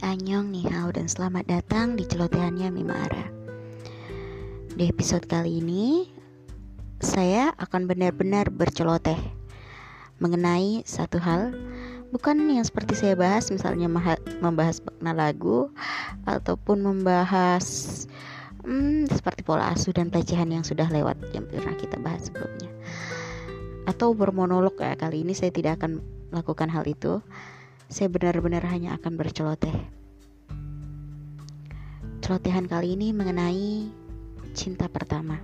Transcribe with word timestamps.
Anyong, 0.00 0.48
Nihao, 0.48 0.88
dan 0.96 1.12
selamat 1.12 1.44
datang 1.44 1.92
di 1.92 2.08
celotehannya 2.08 2.72
Mimara 2.72 3.28
Di 4.72 4.88
episode 4.88 5.28
kali 5.28 5.60
ini, 5.60 6.08
saya 7.04 7.52
akan 7.60 7.84
benar-benar 7.84 8.48
berceloteh 8.48 9.20
Mengenai 10.16 10.80
satu 10.88 11.20
hal. 11.20 11.52
Bukan 12.16 12.48
yang 12.48 12.64
seperti 12.64 12.96
saya 12.96 13.12
bahas, 13.12 13.52
misalnya 13.52 13.92
membahas 14.40 14.80
makna 14.80 15.12
lagu 15.12 15.68
Ataupun 16.24 16.80
membahas 16.80 17.64
hmm, 18.64 19.04
seperti 19.12 19.44
pola 19.44 19.68
asuh 19.68 19.92
dan 19.92 20.08
pelecehan 20.08 20.48
yang 20.48 20.64
sudah 20.64 20.88
lewat 20.88 21.20
Yang 21.36 21.52
pernah 21.52 21.76
kita 21.76 22.00
bahas 22.00 22.32
sebelumnya. 22.32 22.72
Atau 23.84 24.16
bermonolog 24.16 24.80
ya, 24.80 24.96
kali 24.96 25.28
ini 25.28 25.36
saya 25.36 25.52
tidak 25.52 25.76
akan 25.76 26.00
melakukan 26.32 26.72
hal 26.72 26.88
itu. 26.88 27.20
Saya 27.90 28.06
benar-benar 28.06 28.62
hanya 28.70 28.94
akan 28.94 29.18
berceloteh. 29.18 29.99
Celotehan 32.30 32.70
kali 32.70 32.94
ini 32.94 33.10
mengenai 33.10 33.90
cinta 34.54 34.86
pertama. 34.86 35.42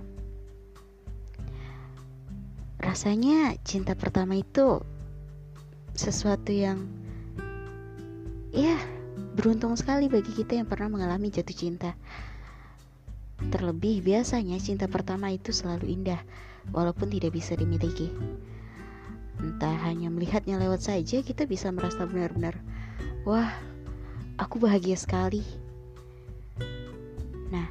Rasanya 2.79 3.59
cinta 3.67 3.91
pertama 3.91 4.39
itu 4.39 4.79
sesuatu 5.91 6.47
yang 6.47 6.87
ya 8.55 8.79
beruntung 9.35 9.75
sekali 9.75 10.07
bagi 10.07 10.31
kita 10.31 10.55
yang 10.55 10.63
pernah 10.63 10.87
mengalami 10.87 11.27
jatuh 11.27 11.59
cinta. 11.59 11.91
Terlebih 13.51 13.99
biasanya 13.99 14.55
cinta 14.55 14.87
pertama 14.87 15.27
itu 15.35 15.51
selalu 15.51 15.91
indah 15.91 16.23
walaupun 16.71 17.11
tidak 17.11 17.35
bisa 17.35 17.59
dimiliki 17.59 18.15
entah 19.43 19.75
hanya 19.83 20.07
melihatnya 20.07 20.55
lewat 20.55 20.87
saja 20.87 21.19
kita 21.19 21.43
bisa 21.43 21.67
merasa 21.67 22.07
benar-benar 22.07 22.55
wah 23.27 23.51
aku 24.39 24.55
bahagia 24.63 24.95
sekali 24.95 25.66
nah 27.53 27.67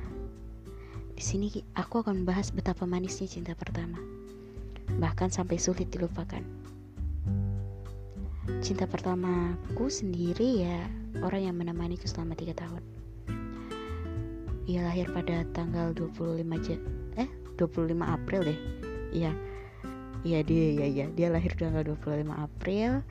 di 1.17 1.25
sini 1.25 1.49
aku 1.77 2.05
akan 2.05 2.25
membahas 2.25 2.53
betapa 2.53 2.85
manisnya 2.85 3.29
cinta 3.29 3.57
pertama 3.57 3.97
bahkan 4.97 5.29
sampai 5.29 5.59
sulit 5.59 5.91
dilupakan. 5.91 6.41
Cinta 8.63 8.87
pertamaku 8.87 9.91
sendiri 9.91 10.63
ya 10.63 10.87
orang 11.21 11.51
yang 11.51 11.57
menemaniku 11.59 12.07
selama 12.07 12.39
tiga 12.39 12.55
tahun. 12.55 12.83
Ia 14.67 14.83
lahir 14.87 15.11
pada 15.15 15.47
tanggal 15.55 15.95
25 15.95 16.43
Jan 16.63 16.81
eh 17.19 17.31
25 17.59 18.03
April 18.03 18.41
deh. 18.47 18.61
Iya 19.15 19.33
Iya 20.27 20.43
dia 20.43 20.67
ya 20.75 20.87
ya 20.91 21.07
dia 21.15 21.29
lahir 21.31 21.55
tanggal 21.55 21.87
25 21.87 22.35
April. 22.35 23.03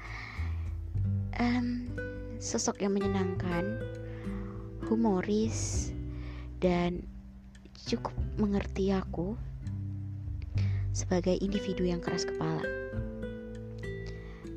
Um, 1.36 1.92
sosok 2.40 2.80
yang 2.80 2.96
menyenangkan 2.96 3.80
humoris 4.88 5.92
dan 6.66 7.06
cukup 7.86 8.18
mengerti 8.42 8.90
aku 8.90 9.38
sebagai 10.90 11.38
individu 11.38 11.86
yang 11.86 12.02
keras 12.02 12.26
kepala. 12.26 12.66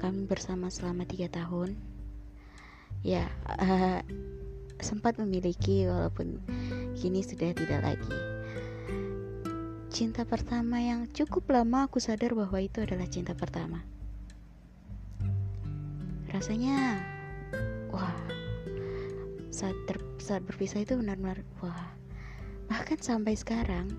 Kami 0.00 0.24
bersama 0.24 0.72
selama 0.72 1.04
tiga 1.04 1.28
tahun. 1.28 1.76
Ya 3.04 3.28
uh, 3.44 4.00
sempat 4.80 5.20
memiliki 5.20 5.84
walaupun 5.84 6.40
kini 6.96 7.20
sudah 7.20 7.52
tidak 7.52 7.84
lagi. 7.84 8.16
Cinta 9.92 10.24
pertama 10.24 10.80
yang 10.80 11.10
cukup 11.12 11.44
lama 11.52 11.84
aku 11.84 12.00
sadar 12.00 12.32
bahwa 12.32 12.56
itu 12.56 12.80
adalah 12.80 13.04
cinta 13.04 13.36
pertama. 13.36 13.84
Rasanya, 16.32 17.02
wah, 17.90 18.14
saat, 19.50 19.74
ter, 19.90 19.98
saat 20.22 20.44
berpisah 20.46 20.86
itu 20.86 20.94
benar-benar, 20.94 21.42
wah, 21.64 21.97
bahkan 22.88 23.04
sampai 23.04 23.36
sekarang 23.36 23.92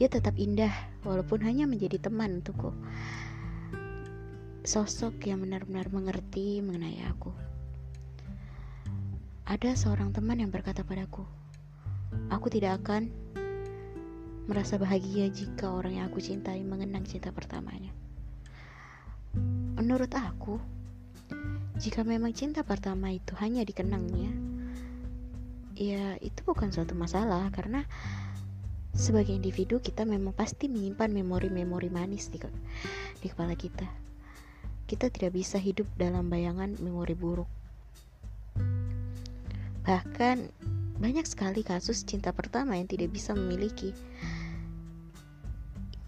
dia 0.00 0.08
tetap 0.08 0.32
indah 0.40 0.72
walaupun 1.04 1.44
hanya 1.44 1.68
menjadi 1.68 2.08
teman 2.08 2.40
untukku. 2.40 2.72
Sosok 4.64 5.28
yang 5.28 5.44
benar-benar 5.44 5.92
mengerti 5.92 6.64
mengenai 6.64 7.04
aku. 7.04 7.28
Ada 9.44 9.76
seorang 9.76 10.16
teman 10.16 10.40
yang 10.40 10.48
berkata 10.48 10.80
padaku, 10.80 11.20
"Aku 12.32 12.48
tidak 12.48 12.80
akan 12.80 13.12
merasa 14.48 14.80
bahagia 14.80 15.28
jika 15.28 15.68
orang 15.68 16.00
yang 16.00 16.08
aku 16.08 16.24
cintai 16.24 16.64
mengenang 16.64 17.04
cinta 17.04 17.28
pertamanya. 17.28 17.92
Menurut 19.76 20.16
aku, 20.16 20.56
jika 21.76 22.00
memang 22.00 22.32
cinta 22.32 22.64
pertama 22.64 23.12
itu 23.12 23.36
hanya 23.36 23.68
dikenangnya, 23.68 24.53
ya 25.74 26.14
itu 26.22 26.40
bukan 26.46 26.70
suatu 26.70 26.94
masalah 26.94 27.50
karena 27.50 27.82
sebagai 28.94 29.34
individu 29.34 29.82
kita 29.82 30.06
memang 30.06 30.30
pasti 30.30 30.70
menyimpan 30.70 31.10
memori-memori 31.10 31.90
manis 31.90 32.30
di, 32.30 32.38
di 33.18 33.26
kepala 33.26 33.58
kita. 33.58 33.86
Kita 34.86 35.10
tidak 35.10 35.34
bisa 35.34 35.58
hidup 35.58 35.90
dalam 35.98 36.30
bayangan 36.30 36.78
memori 36.78 37.18
buruk. 37.18 37.50
Bahkan 39.82 40.36
banyak 41.02 41.26
sekali 41.26 41.66
kasus 41.66 42.06
cinta 42.06 42.30
pertama 42.30 42.78
yang 42.78 42.86
tidak 42.86 43.10
bisa 43.10 43.34
memiliki 43.34 43.90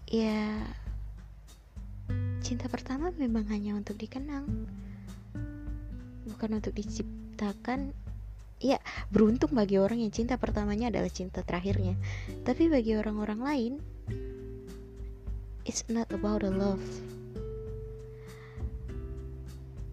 ya 0.07 0.63
cinta 2.39 2.71
pertama 2.71 3.11
memang 3.19 3.43
hanya 3.51 3.75
untuk 3.75 3.99
dikenang 3.99 4.47
bukan 6.31 6.63
untuk 6.63 6.71
diciptakan 6.71 7.91
ya 8.57 8.81
beruntung 9.13 9.53
bagi 9.53 9.77
orang 9.77 10.01
yang 10.01 10.09
cinta 10.09 10.37
pertamanya 10.41 10.89
adalah 10.89 11.09
cinta 11.13 11.45
terakhirnya. 11.45 11.93
Tapi 12.41 12.69
bagi 12.69 12.97
orang-orang 12.97 13.39
lain 13.41 13.73
it's 15.67 15.85
not 15.91 16.09
about 16.09 16.41
the 16.41 16.51
love. 16.51 16.81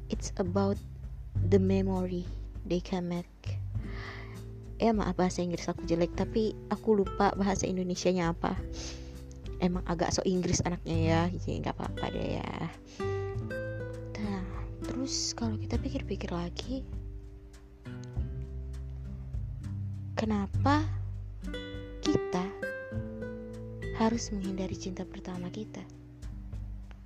It's 0.09 0.33
about 0.41 0.79
the 1.51 1.61
memory 1.61 2.25
they 2.65 2.81
can 2.81 3.11
make. 3.11 3.29
Ya 4.81 4.91
maaf 4.91 5.17
bahasa 5.17 5.41
Inggris 5.45 5.69
aku 5.71 5.85
jelek 5.87 6.13
tapi 6.17 6.57
aku 6.69 7.05
lupa 7.05 7.33
bahasa 7.37 7.69
Indonesia 7.69 8.11
nya 8.11 8.33
apa. 8.33 8.57
Emang 9.63 9.85
agak 9.87 10.13
so 10.13 10.21
Inggris 10.27 10.65
anaknya 10.65 10.97
ya 10.99 11.21
jadi 11.31 11.69
nggak 11.69 11.77
apa-apa 11.79 12.05
deh 12.11 12.29
ya. 12.41 12.53
Nah 14.19 14.45
terus 14.85 15.33
kalau 15.37 15.57
kita 15.57 15.77
pikir-pikir 15.81 16.33
lagi 16.33 16.85
kenapa 20.15 20.87
kita 22.03 22.47
harus 23.99 24.31
menghindari 24.31 24.75
cinta 24.79 25.03
pertama 25.03 25.51
kita? 25.51 25.83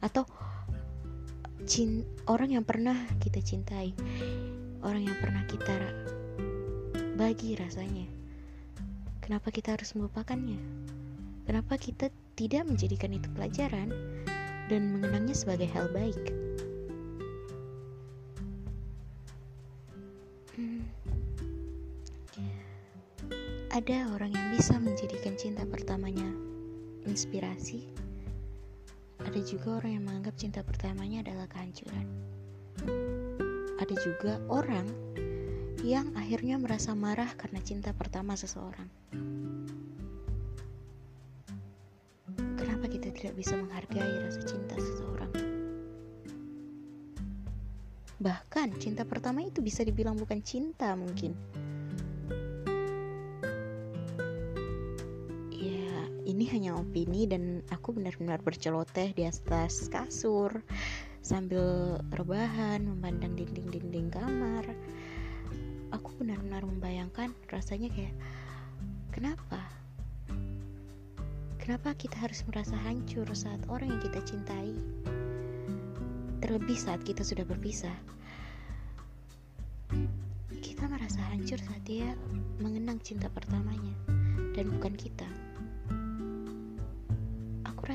Atau 0.05 0.29
cin 1.69 2.05
orang 2.31 2.55
yang 2.55 2.65
pernah 2.65 2.97
kita 3.21 3.45
cintai 3.45 3.93
orang 4.81 5.05
yang 5.05 5.17
pernah 5.19 5.43
kita 5.45 5.75
bagi 7.19 7.59
rasanya. 7.59 8.07
Kenapa 9.21 9.51
kita 9.51 9.75
harus 9.75 9.93
melupakannya? 9.99 10.57
Kenapa 11.45 11.77
kita 11.77 12.09
tidak 12.39 12.65
menjadikan 12.65 13.13
itu 13.13 13.29
pelajaran 13.35 13.91
dan 14.71 14.81
mengenangnya 14.95 15.35
sebagai 15.35 15.67
hal 15.73 15.91
baik. 15.91 16.48
Ada 23.79 24.11
orang 24.11 24.35
yang 24.35 24.49
bisa 24.59 24.75
menjadikan 24.83 25.39
cinta 25.39 25.63
pertamanya 25.63 26.27
inspirasi. 27.07 27.87
Ada 29.23 29.39
juga 29.47 29.79
orang 29.79 29.93
yang 29.95 30.05
menganggap 30.11 30.35
cinta 30.35 30.67
pertamanya 30.67 31.23
adalah 31.23 31.47
kehancuran. 31.47 32.07
Ada 33.79 33.95
juga 34.03 34.43
orang 34.51 34.83
yang 35.87 36.11
akhirnya 36.19 36.59
merasa 36.59 36.91
marah 36.99 37.31
karena 37.39 37.63
cinta 37.63 37.95
pertama 37.95 38.35
seseorang. 38.35 38.91
tidak 43.19 43.35
bisa 43.35 43.59
menghargai 43.59 44.15
rasa 44.23 44.43
cinta 44.47 44.79
seseorang. 44.79 45.33
Bahkan 48.23 48.79
cinta 48.79 49.03
pertama 49.03 49.43
itu 49.43 49.59
bisa 49.59 49.83
dibilang 49.83 50.15
bukan 50.15 50.39
cinta 50.39 50.95
mungkin. 50.95 51.35
Opini 56.99 57.31
dan 57.31 57.63
aku 57.71 57.95
benar-benar 57.95 58.43
berceloteh 58.43 59.15
di 59.15 59.23
atas 59.23 59.87
kasur 59.87 60.51
sambil 61.23 61.95
rebahan 62.11 62.83
memandang 62.83 63.39
dinding-dinding 63.39 64.11
kamar. 64.11 64.67
Aku 65.95 66.11
benar-benar 66.19 66.67
membayangkan 66.67 67.31
rasanya 67.55 67.87
kayak 67.95 68.19
kenapa 69.15 69.63
Kenapa 71.63 71.95
kita 71.95 72.17
harus 72.19 72.43
merasa 72.49 72.75
hancur 72.83 73.29
saat 73.31 73.61
orang 73.71 73.93
yang 73.95 74.03
kita 74.03 74.25
cintai? 74.27 74.73
Terlebih 76.43 76.81
saat 76.81 77.05
kita 77.05 77.21
sudah 77.21 77.45
berpisah. 77.45 77.93
Kita 80.49 80.89
merasa 80.89 81.21
hancur 81.29 81.61
saat 81.61 81.85
dia 81.85 82.17
mengenang 82.59 82.99
cinta 83.05 83.29
pertamanya 83.29 83.93
dan 84.57 84.73
bukan 84.73 84.97
kita. 84.97 85.48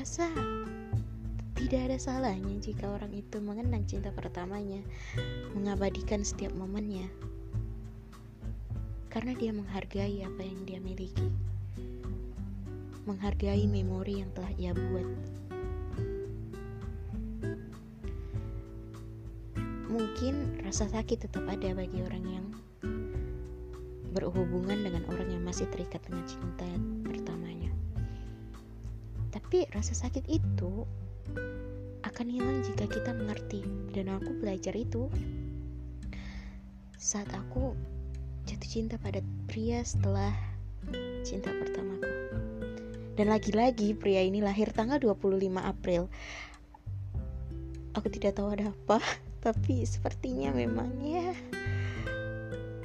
Rasa 0.04 0.28
tidak 1.56 1.80
ada 1.88 1.96
salahnya 1.96 2.60
jika 2.60 2.92
orang 2.92 3.08
itu 3.16 3.40
mengenang 3.40 3.88
cinta 3.88 4.12
pertamanya, 4.12 4.84
mengabadikan 5.56 6.20
setiap 6.20 6.52
momennya. 6.52 7.08
Karena 9.08 9.32
dia 9.32 9.56
menghargai 9.56 10.20
apa 10.28 10.44
yang 10.44 10.60
dia 10.68 10.76
miliki. 10.76 11.24
Menghargai 13.08 13.64
memori 13.64 14.20
yang 14.20 14.28
telah 14.36 14.52
ia 14.60 14.76
buat. 14.76 15.08
Mungkin 19.88 20.68
rasa 20.68 20.84
sakit 20.84 21.32
tetap 21.32 21.48
ada 21.48 21.72
bagi 21.72 22.04
orang 22.04 22.24
yang 22.28 22.46
berhubungan 24.12 24.84
dengan 24.84 25.08
orang 25.08 25.32
yang 25.32 25.40
masih 25.48 25.64
terikat 25.72 26.04
dengan 26.04 26.28
cinta. 26.28 26.68
Tapi 29.54 29.70
rasa 29.70 29.94
sakit 29.94 30.26
itu 30.34 30.82
akan 32.02 32.26
hilang 32.26 32.58
jika 32.66 32.90
kita 32.90 33.14
mengerti 33.14 33.62
dan 33.94 34.10
aku 34.10 34.34
belajar 34.42 34.74
itu 34.74 35.06
saat 36.98 37.30
aku 37.30 37.70
jatuh 38.50 38.66
cinta 38.66 38.98
pada 38.98 39.22
pria 39.46 39.78
setelah 39.86 40.34
cinta 41.22 41.54
pertamaku. 41.54 42.10
Dan 43.14 43.30
lagi-lagi 43.30 43.94
pria 43.94 44.26
ini 44.26 44.42
lahir 44.42 44.74
tanggal 44.74 44.98
25 44.98 45.22
April. 45.62 46.10
Aku 47.94 48.10
tidak 48.10 48.34
tahu 48.34 48.58
ada 48.58 48.74
apa 48.74 48.98
tapi 49.46 49.86
sepertinya 49.86 50.50
memang 50.50 50.90
ya 50.98 51.30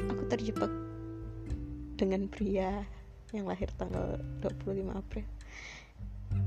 aku 0.05 0.21
terjebak 0.29 0.69
dengan 1.97 2.29
pria 2.29 2.85
yang 3.33 3.49
lahir 3.49 3.73
tanggal 3.73 4.21
25 4.45 4.85
April 4.93 5.25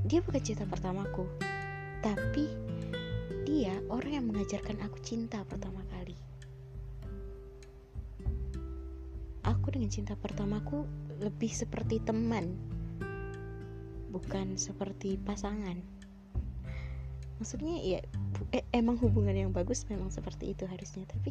dia 0.03 0.19
bukan 0.23 0.43
cinta 0.43 0.67
pertamaku 0.67 1.27
tapi 2.03 2.51
dia 3.47 3.79
orang 3.87 4.13
yang 4.19 4.27
mengajarkan 4.27 4.83
aku 4.83 4.99
cinta 5.03 5.47
pertama 5.47 5.83
kali. 5.87 6.19
Aku 9.47 9.71
dengan 9.71 9.91
cinta 9.91 10.19
pertamaku 10.19 10.87
lebih 11.23 11.51
seperti 11.51 12.03
teman 12.03 12.59
bukan 14.11 14.59
seperti 14.59 15.19
pasangan. 15.23 15.79
Maksudnya 17.39 17.79
ya 17.83 18.01
eh, 18.51 18.67
emang 18.75 18.99
hubungan 18.99 19.35
yang 19.35 19.51
bagus 19.55 19.87
memang 19.87 20.11
seperti 20.11 20.55
itu 20.55 20.67
harusnya 20.67 21.07
tapi 21.07 21.31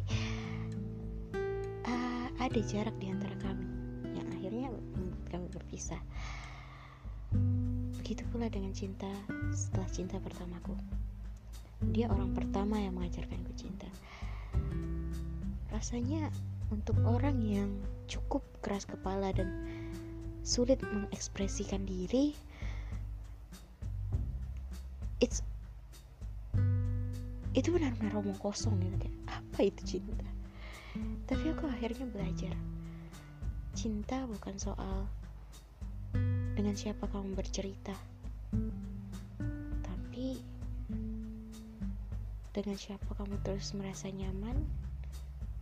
uh, 1.88 2.28
ada 2.40 2.60
jarak 2.64 2.96
di 3.00 3.12
antara 3.12 3.36
kami 3.40 3.64
yang 4.16 4.28
akhirnya 4.36 4.68
membuat 4.72 5.26
kami 5.32 5.46
berpisah 5.52 6.00
begitu 8.12 8.28
pula 8.28 8.44
dengan 8.52 8.76
cinta 8.76 9.08
setelah 9.56 9.88
cinta 9.88 10.20
pertamaku. 10.20 10.76
Dia 11.96 12.12
orang 12.12 12.36
pertama 12.36 12.76
yang 12.76 12.92
mengajarkanku 12.92 13.56
cinta. 13.56 13.88
Rasanya 15.72 16.28
untuk 16.68 16.92
orang 17.08 17.40
yang 17.40 17.72
cukup 18.12 18.44
keras 18.60 18.84
kepala 18.84 19.32
dan 19.32 19.48
sulit 20.44 20.76
mengekspresikan 20.84 21.88
diri 21.88 22.36
it's 25.24 25.40
itu 27.56 27.72
benar-benar 27.72 28.12
omong 28.20 28.36
kosong 28.36 28.76
gitu 28.76 29.08
kayak 29.08 29.16
apa 29.40 29.72
itu 29.72 29.96
cinta? 29.96 30.28
Tapi 31.32 31.48
aku 31.48 31.64
akhirnya 31.64 32.04
belajar. 32.12 32.52
Cinta 33.72 34.28
bukan 34.28 34.60
soal 34.60 35.08
dengan 36.52 36.76
siapa 36.76 37.08
kamu 37.08 37.32
bercerita? 37.32 37.96
Tapi 39.80 40.36
dengan 42.52 42.76
siapa 42.76 43.08
kamu 43.16 43.40
terus 43.40 43.72
merasa 43.72 44.12
nyaman 44.12 44.60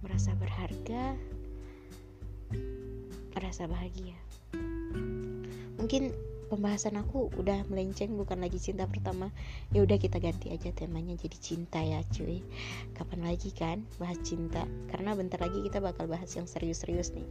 merasa 0.02 0.34
berharga 0.34 1.14
merasa 3.30 3.70
bahagia? 3.70 4.18
Mungkin 5.78 6.10
pembahasan 6.50 6.98
aku 6.98 7.30
udah 7.38 7.62
melenceng 7.70 8.18
bukan 8.18 8.42
lagi 8.42 8.58
cinta 8.58 8.90
pertama. 8.90 9.30
Ya 9.70 9.86
udah 9.86 9.94
kita 9.94 10.18
ganti 10.18 10.50
aja 10.50 10.74
temanya 10.74 11.14
jadi 11.14 11.38
cinta 11.38 11.78
ya 11.78 12.02
cuy. 12.10 12.42
Kapan 12.98 13.30
lagi 13.30 13.54
kan 13.54 13.86
bahas 14.02 14.18
cinta? 14.26 14.66
Karena 14.90 15.14
bentar 15.14 15.38
lagi 15.38 15.62
kita 15.62 15.78
bakal 15.78 16.10
bahas 16.10 16.34
yang 16.34 16.50
serius-serius 16.50 17.14
nih 17.14 17.28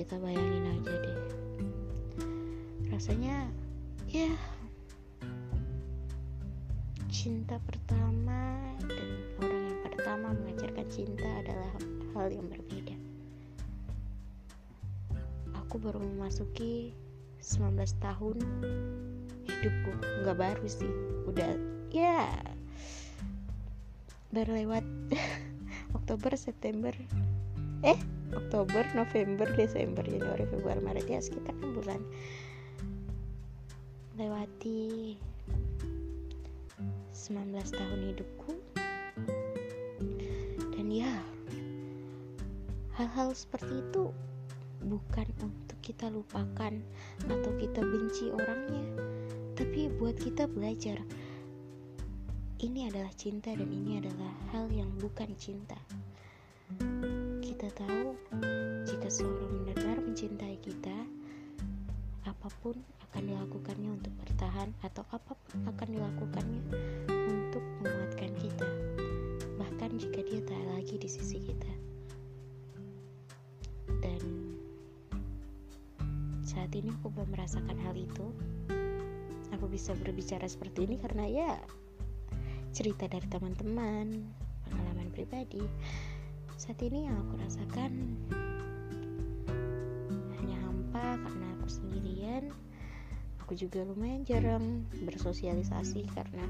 kita 0.00 0.16
bayangin 0.16 0.80
aja 0.80 0.94
deh. 0.96 1.18
Rasanya 2.88 3.44
ya 4.08 4.32
cinta 7.12 7.60
pertama 7.68 8.64
dan 8.80 9.08
orang 9.44 9.60
yang 9.68 9.80
pertama 9.84 10.26
mengajarkan 10.40 10.88
cinta 10.88 11.28
adalah 11.44 11.74
hal 12.16 12.32
yang 12.32 12.48
berbeda. 12.48 12.96
Aku 15.68 15.76
baru 15.76 16.00
memasuki 16.00 16.96
19 17.44 17.76
tahun 18.00 18.40
hidupku. 19.52 19.92
Nggak 20.24 20.38
baru 20.40 20.64
sih 20.64 20.92
udah 21.28 21.60
ya 21.92 22.40
baru 24.32 24.64
lewat 24.64 24.84
Oktober 26.00 26.32
September. 26.40 26.96
Eh 27.84 28.19
Oktober 28.34 28.86
November 28.94 29.48
Desember 29.54 30.02
Januari 30.06 30.44
Februari 30.46 30.80
Maret 30.82 31.06
ya 31.06 31.20
sekitar 31.22 31.54
6 31.58 31.76
bulan 31.76 32.00
lewati 34.18 35.16
19 37.14 37.54
tahun 37.56 38.00
hidupku 38.12 38.52
dan 40.76 40.86
ya 40.90 41.12
hal-hal 43.00 43.32
seperti 43.32 43.80
itu 43.80 44.12
bukan 44.84 45.28
untuk 45.40 45.78
kita 45.84 46.08
lupakan 46.08 46.72
atau 47.28 47.52
kita 47.60 47.80
benci 47.84 48.32
orangnya, 48.32 48.84
tapi 49.56 49.92
buat 50.00 50.16
kita 50.16 50.48
belajar. 50.48 51.00
Ini 52.60 52.92
adalah 52.92 53.12
cinta 53.16 53.56
dan 53.56 53.68
ini 53.72 54.04
adalah 54.04 54.32
hal 54.52 54.68
yang 54.68 54.92
bukan 55.00 55.32
cinta. 55.40 55.76
Mencintai 60.20 60.60
kita, 60.60 60.92
apa 62.28 62.52
pun 62.60 62.76
akan 63.08 63.24
dilakukannya 63.24 63.88
untuk 63.88 64.12
bertahan 64.20 64.68
atau 64.84 65.00
apa 65.16 65.32
pun 65.32 65.64
akan 65.64 65.88
dilakukannya 65.96 66.60
untuk 67.08 67.64
menguatkan 67.80 68.28
kita. 68.36 68.68
Bahkan 69.56 69.96
jika 69.96 70.20
dia 70.20 70.44
tak 70.44 70.60
lagi 70.76 71.00
di 71.00 71.08
sisi 71.08 71.40
kita. 71.40 71.72
saat 76.44 76.68
ini 76.76 76.92
aku 77.00 77.08
belum 77.16 77.32
merasakan 77.32 77.80
hal 77.80 77.96
itu 77.96 78.26
aku 79.56 79.72
bisa 79.72 79.96
berbicara 79.96 80.44
seperti 80.44 80.84
ini 80.84 81.00
karena 81.00 81.24
ya 81.24 81.52
cerita 82.76 83.08
dari 83.08 83.24
teman-teman 83.30 84.28
pengalaman 84.68 85.08
pribadi 85.14 85.64
saat 86.60 86.76
ini 86.84 87.08
yang 87.08 87.16
aku 87.22 87.40
rasakan 87.40 88.18
sendirian. 91.70 92.50
Aku 93.46 93.54
juga 93.54 93.86
lumayan 93.86 94.26
jarang 94.26 94.82
bersosialisasi 95.06 96.10
karena 96.10 96.44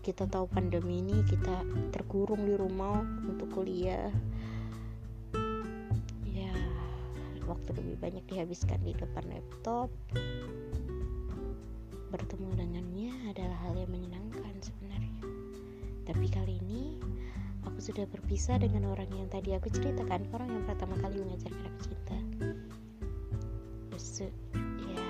kita 0.00 0.24
tahu 0.24 0.48
pandemi 0.48 1.04
ini 1.04 1.20
kita 1.28 1.62
terkurung 1.92 2.48
di 2.48 2.56
rumah 2.56 3.04
untuk 3.28 3.52
kuliah. 3.52 4.08
Waktu 7.42 7.74
lebih 7.74 7.96
banyak 8.00 8.24
dihabiskan 8.30 8.80
di 8.86 8.94
depan 8.94 9.28
laptop. 9.28 9.90
Bertemu 12.08 12.48
dengannya 12.54 13.12
adalah 13.28 13.58
hal 13.66 13.76
yang 13.76 13.90
menyenangkan 13.90 14.56
sebenarnya. 14.62 15.20
Tapi 16.08 16.26
kali 16.30 16.56
ini 16.64 16.96
aku 17.66 17.76
sudah 17.82 18.08
berpisah 18.08 18.56
dengan 18.56 18.88
orang 18.88 19.10
yang 19.12 19.28
tadi 19.28 19.52
aku 19.52 19.68
ceritakan 19.74 20.32
orang 20.32 20.48
yang 20.48 20.64
pertama 20.64 20.96
kali 21.02 21.20
mengajarkan 21.20 21.66
aku 21.66 21.80
cinta 21.92 22.18
Ya 24.84 25.02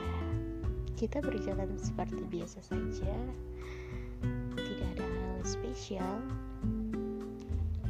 kita 1.02 1.18
berjalan 1.18 1.74
seperti 1.82 2.22
biasa 2.30 2.62
saja. 2.62 3.14
Tidak 4.54 4.88
ada 4.94 5.02
hal 5.02 5.42
spesial. 5.42 6.22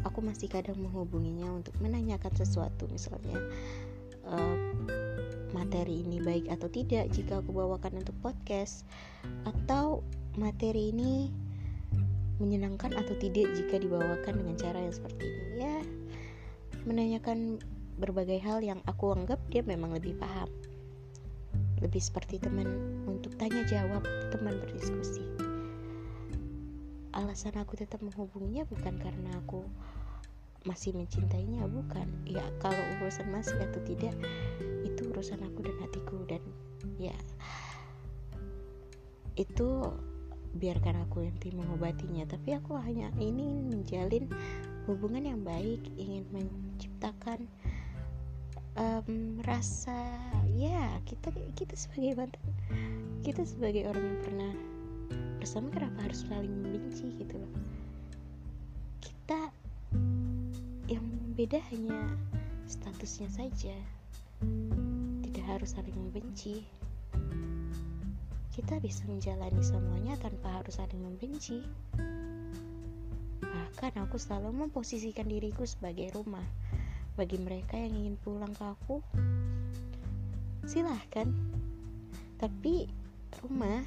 Aku 0.08 0.24
masih 0.24 0.48
kadang 0.48 0.80
menghubunginya 0.80 1.60
untuk 1.60 1.76
menanyakan 1.78 2.32
sesuatu 2.34 2.90
misalnya 2.90 3.38
uh, 4.26 4.56
materi 5.52 6.02
ini 6.02 6.18
baik 6.18 6.50
atau 6.50 6.66
tidak 6.72 7.12
jika 7.12 7.38
aku 7.38 7.54
bawakan 7.54 8.02
untuk 8.02 8.16
podcast 8.24 8.82
atau 9.46 10.02
materi 10.34 10.90
ini 10.90 11.30
menyenangkan 12.42 12.96
atau 12.98 13.14
tidak 13.20 13.54
jika 13.54 13.78
dibawakan 13.78 14.42
dengan 14.42 14.56
cara 14.58 14.82
yang 14.82 14.94
seperti 14.96 15.22
ini. 15.22 15.44
Ya 15.60 15.76
menanyakan 16.82 17.62
berbagai 18.00 18.40
hal 18.42 18.64
yang 18.64 18.80
aku 18.88 19.14
anggap 19.14 19.38
dia 19.52 19.62
memang 19.62 19.94
lebih 19.94 20.18
paham 20.18 20.50
lebih 21.82 21.98
seperti 21.98 22.38
teman 22.38 22.64
untuk 23.10 23.34
tanya 23.36 23.66
jawab 23.66 24.06
teman 24.30 24.54
berdiskusi. 24.62 25.26
Alasan 27.12 27.58
aku 27.60 27.76
tetap 27.76 28.00
menghubunginya 28.00 28.64
bukan 28.70 28.96
karena 28.96 29.30
aku 29.42 29.66
masih 30.62 30.94
mencintainya 30.94 31.66
bukan. 31.66 32.06
Ya 32.24 32.46
kalau 32.62 32.78
urusan 33.02 33.28
masih 33.34 33.58
atau 33.58 33.82
tidak 33.84 34.14
itu 34.86 35.02
urusan 35.10 35.42
aku 35.42 35.66
dan 35.66 35.76
hatiku. 35.82 36.16
Dan 36.24 36.42
ya 36.96 37.14
itu 39.34 39.92
biarkan 40.56 41.04
aku 41.04 41.26
yang 41.26 41.36
mengobatinya. 41.52 42.24
Tapi 42.30 42.56
aku 42.56 42.78
hanya 42.80 43.10
ingin 43.18 43.68
menjalin 43.68 44.30
hubungan 44.86 45.26
yang 45.26 45.40
baik 45.42 45.82
ingin 45.98 46.24
menciptakan 46.32 47.44
um, 48.76 49.38
rasa 49.44 49.98
ya 50.56 51.00
kita 51.08 51.32
kita 51.56 51.74
sebagai 51.74 52.28
kita 53.22 53.42
sebagai 53.46 53.88
orang 53.88 54.04
yang 54.04 54.20
pernah 54.24 54.52
bersama 55.40 55.72
kenapa 55.72 55.98
harus 56.06 56.22
saling 56.28 56.52
membenci 56.52 57.08
gitu 57.18 57.34
loh 57.40 57.52
kita 59.02 59.40
yang 60.88 61.04
beda 61.34 61.58
hanya 61.72 62.10
statusnya 62.68 63.28
saja 63.32 63.76
tidak 65.24 65.44
harus 65.48 65.74
saling 65.74 65.96
membenci 65.96 66.62
kita 68.52 68.76
bisa 68.84 69.08
menjalani 69.08 69.64
semuanya 69.64 70.12
tanpa 70.20 70.60
harus 70.60 70.76
saling 70.76 71.00
membenci. 71.00 71.64
Bahkan 73.40 73.96
aku 73.96 74.20
selalu 74.20 74.68
memposisikan 74.68 75.24
diriku 75.24 75.64
sebagai 75.64 76.12
rumah 76.12 76.44
bagi 77.16 77.40
mereka 77.40 77.80
yang 77.80 77.96
ingin 77.96 78.20
pulang 78.20 78.52
ke 78.52 78.60
aku. 78.60 79.00
Silahkan, 80.62 81.26
tapi 82.38 82.86
rumah 83.42 83.82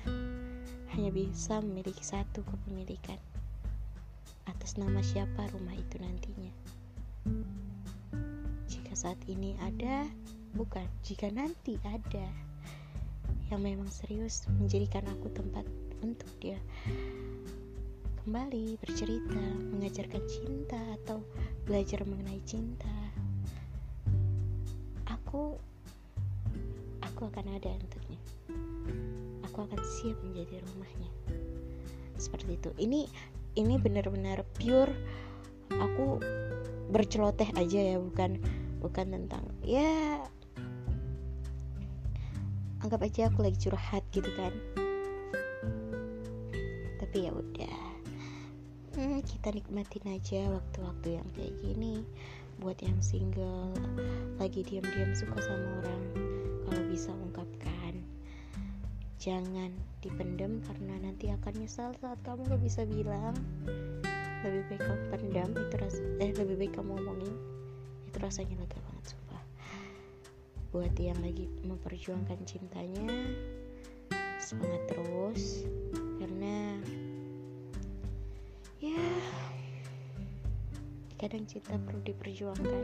hanya 0.91 1.11
bisa 1.11 1.63
memiliki 1.63 2.03
satu 2.03 2.43
kepemilikan. 2.43 3.19
Atas 4.47 4.75
nama 4.75 4.99
siapa 4.99 5.47
rumah 5.55 5.75
itu 5.75 5.95
nantinya? 5.99 6.53
Jika 8.67 8.93
saat 8.95 9.19
ini 9.31 9.55
ada, 9.63 10.03
bukan 10.55 10.83
jika 11.03 11.31
nanti 11.31 11.79
ada 11.87 12.27
yang 13.53 13.61
memang 13.63 13.87
serius 13.87 14.43
menjadikan 14.59 15.05
aku 15.07 15.31
tempat 15.31 15.63
untuk 16.03 16.29
dia 16.43 16.59
kembali 18.25 18.81
bercerita, 18.81 19.43
mengajarkan 19.69 20.23
cinta 20.25 20.81
atau 20.97 21.21
belajar 21.69 22.01
mengenai 22.09 22.41
cinta. 22.41 22.89
Aku 25.05 25.61
aku 27.15 27.31
akan 27.31 27.47
ada 27.55 27.71
untuknya. 27.71 28.19
Aku 29.47 29.63
akan 29.63 29.79
siap 29.79 30.19
menjadi 30.19 30.59
rumahnya. 30.67 31.09
Seperti 32.19 32.59
itu. 32.59 32.69
Ini 32.75 33.07
ini 33.55 33.79
benar-benar 33.79 34.43
pure 34.59 34.91
aku 35.71 36.19
berceloteh 36.91 37.55
aja 37.55 37.95
ya, 37.95 37.97
bukan 37.97 38.35
bukan 38.83 39.15
tentang 39.15 39.47
ya 39.65 40.21
anggap 42.85 43.01
aja 43.01 43.33
aku 43.33 43.41
lagi 43.41 43.57
curhat 43.57 44.05
gitu 44.13 44.29
kan 44.37 44.53
tapi 47.01 47.25
ya 47.25 47.33
udah 47.33 47.81
hmm, 48.93 49.25
kita 49.25 49.57
nikmatin 49.57 50.05
aja 50.05 50.45
waktu-waktu 50.53 51.17
yang 51.17 51.27
kayak 51.33 51.57
gini 51.65 52.05
buat 52.61 52.77
yang 52.85 53.01
single 53.01 53.73
lagi 54.37 54.61
diam-diam 54.61 55.17
suka 55.17 55.33
sama 55.41 55.81
orang 55.81 56.03
kalau 56.65 56.83
bisa 56.89 57.13
ungkapkan. 57.13 57.93
Jangan 59.21 59.73
dipendam 60.05 60.61
karena 60.65 61.01
nanti 61.01 61.33
akan 61.33 61.53
nyesal 61.57 61.93
saat 61.97 62.19
kamu 62.25 62.45
gak 62.45 62.61
bisa 62.61 62.85
bilang. 62.85 63.33
Lebih 64.45 64.61
baik 64.69 64.81
kamu 64.85 65.03
pendam 65.09 65.49
itu 65.57 65.75
ras 65.81 65.97
eh 66.21 66.31
lebih 66.37 66.55
baik 66.61 66.73
kamu 66.77 66.97
ngomongin 67.01 67.33
itu 68.05 68.17
rasanya 68.21 68.61
lega 68.61 68.77
banget 68.77 68.95
buat 70.75 70.91
yang 70.99 71.15
lagi 71.23 71.47
memperjuangkan 71.63 72.35
cintanya 72.43 73.07
semangat 74.43 74.83
terus. 74.91 75.63
Karena 76.19 76.75
ya 78.83 78.99
kadang 81.15 81.47
cinta 81.47 81.79
perlu 81.79 82.03
diperjuangkan 82.03 82.83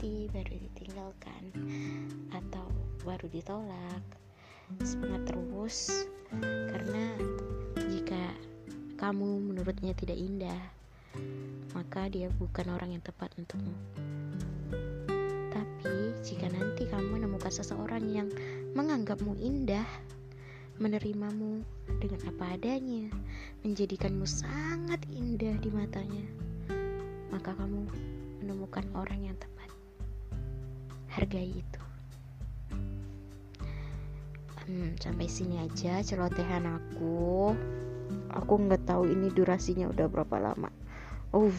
hati 0.00 0.32
baru 0.32 0.56
ditinggalkan 0.64 1.42
atau 2.32 2.64
baru 3.04 3.28
ditolak 3.28 4.00
semangat 4.80 5.28
terus 5.28 6.08
karena 6.40 7.20
jika 7.76 8.32
kamu 8.96 9.44
menurutnya 9.44 9.92
tidak 9.92 10.16
indah 10.16 10.56
maka 11.76 12.08
dia 12.08 12.32
bukan 12.40 12.72
orang 12.72 12.96
yang 12.96 13.04
tepat 13.04 13.28
untukmu. 13.36 13.76
Tapi 15.52 15.92
jika 16.24 16.48
nanti 16.48 16.88
kamu 16.88 17.20
menemukan 17.20 17.52
seseorang 17.52 18.08
yang 18.08 18.32
menganggapmu 18.72 19.36
indah, 19.36 19.84
menerimamu 20.80 21.60
dengan 22.00 22.24
apa 22.24 22.56
adanya, 22.56 23.12
menjadikanmu 23.68 24.24
sangat 24.24 25.04
indah 25.12 25.60
di 25.60 25.68
matanya, 25.68 26.24
maka 27.28 27.52
kamu 27.52 27.84
menemukan 28.40 28.88
orang 28.96 29.28
yang 29.28 29.36
tepat. 29.36 29.59
Hargai 31.10 31.58
itu. 31.58 31.82
Hmm, 34.70 34.94
sampai 35.02 35.26
sini 35.26 35.58
aja 35.58 35.98
celotehan 36.06 36.62
aku. 36.66 37.54
Aku 38.30 38.52
nggak 38.54 38.86
tahu 38.86 39.10
ini 39.10 39.30
durasinya 39.34 39.90
udah 39.90 40.06
berapa 40.06 40.36
lama. 40.38 40.70
Oh 41.34 41.50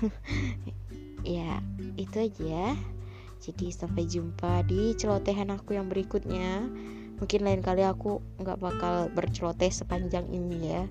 ya 1.24 1.60
itu 2.00 2.16
aja 2.16 2.72
jadi 3.38 3.70
sampai 3.70 4.04
jumpa 4.04 4.66
di 4.66 4.92
celotehan 4.98 5.54
aku 5.54 5.78
yang 5.78 5.86
berikutnya. 5.86 6.66
Mungkin 7.18 7.40
lain 7.42 7.62
kali 7.62 7.82
aku 7.86 8.22
nggak 8.38 8.58
bakal 8.58 9.10
berceloteh 9.14 9.70
sepanjang 9.70 10.26
ini 10.30 10.58
ya. 10.74 10.84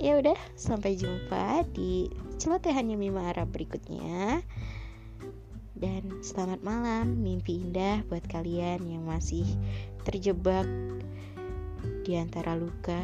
Ya 0.00 0.16
udah 0.18 0.38
sampai 0.56 0.96
jumpa 0.96 1.64
di 1.76 2.10
celotehannya 2.40 2.96
Mima 2.96 3.28
Arab 3.30 3.52
berikutnya 3.52 4.40
dan 5.80 6.20
selamat 6.20 6.60
malam 6.60 7.24
mimpi 7.24 7.64
indah 7.64 8.04
buat 8.12 8.20
kalian 8.28 8.84
yang 8.84 9.08
masih 9.08 9.48
terjebak 10.04 10.68
di 12.04 12.20
antara 12.20 12.52
luka 12.52 13.00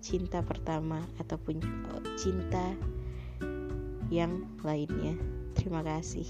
cinta 0.00 0.40
pertama 0.40 1.04
ataupun 1.20 1.60
cinta 2.16 2.72
yang 4.08 4.48
lainnya. 4.64 5.12
Terima 5.52 5.84
kasih. 5.84 6.24